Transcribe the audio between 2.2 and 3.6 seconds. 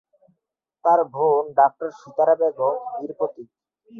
Begum, Bir Pratik.